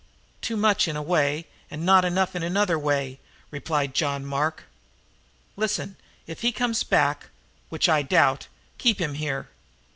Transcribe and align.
"Too 0.41 0.57
much 0.57 0.87
in 0.87 0.95
a 0.95 1.01
way 1.03 1.45
and 1.69 1.85
not 1.85 2.03
enough 2.03 2.35
in 2.35 2.41
another 2.41 2.79
way," 2.79 3.19
replied 3.51 3.93
John 3.93 4.25
Mark. 4.25 4.63
"Listen, 5.55 5.95
if 6.25 6.41
he 6.41 6.51
comes 6.51 6.81
back, 6.81 7.29
which 7.69 7.87
I 7.87 8.01
doubt, 8.01 8.47
keep 8.79 8.99
him 8.99 9.13
here. 9.13 9.49